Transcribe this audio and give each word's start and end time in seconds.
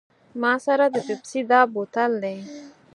ما 0.41 0.53
سره 0.65 0.85
د 0.93 0.95
پیپسي 1.07 1.41
دا 1.51 1.61
بوتل 1.73 2.11
دی. 2.23 2.37